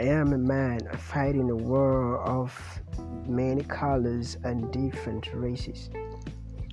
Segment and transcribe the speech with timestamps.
[0.00, 2.52] am a man fighting a war of
[3.26, 5.90] many colors and different races.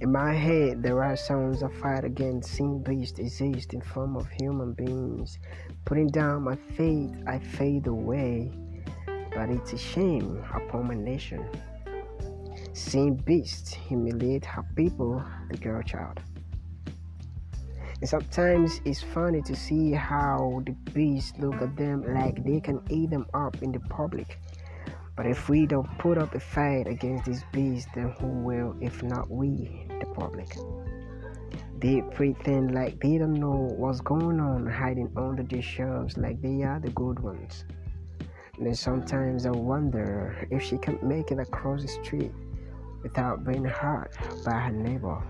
[0.02, 4.28] In my head, there are sounds of fight against sin beasts exist in form of
[4.29, 5.40] human beings.
[5.86, 8.51] Putting down my faith, I fade away,
[9.33, 11.47] but it's a shame upon my nation.
[12.74, 16.20] Seeing beasts humiliate her people, the girl child.
[18.05, 23.12] Sometimes it's funny to see how the beasts look at them like they can eat
[23.12, 24.39] them up in the public.
[25.16, 29.02] But if we don't put up a fight against these beasts, then who will if
[29.03, 30.53] not we, the public?
[31.79, 36.63] They pretend like they don't know what's going on hiding under their shelves like they
[36.63, 37.63] are the good ones.
[38.59, 42.34] And sometimes I wonder if she can make it across the street
[43.01, 44.12] without being hurt
[44.43, 45.23] by her neighbor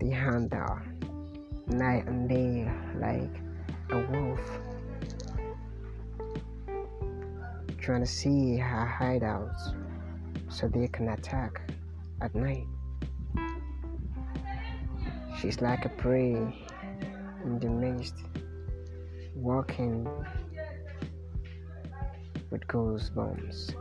[0.00, 0.82] the hunter
[1.66, 3.30] night and day like
[3.90, 4.60] a wolf.
[7.80, 9.74] Trying to see her hideouts
[10.48, 11.60] so they can attack
[12.20, 12.66] at night.
[15.40, 16.34] She's like a prey
[17.44, 18.14] in the mist
[19.34, 20.08] walking
[22.50, 23.74] with goosebumps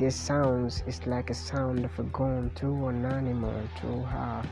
[0.00, 4.42] This sounds is like a sound of a gun through an animal through her.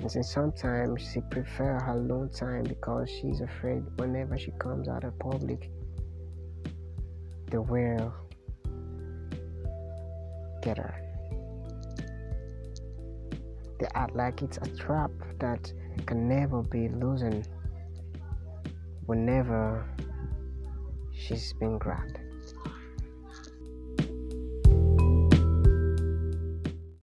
[0.00, 5.18] And sometimes she prefer her alone time because she's afraid whenever she comes out of
[5.18, 5.70] public,
[7.50, 8.14] the will
[10.62, 10.94] get her.
[13.80, 15.70] They act like it's a trap that
[16.06, 17.50] can never be loosened
[19.04, 19.84] whenever
[21.12, 22.20] she's been grabbed.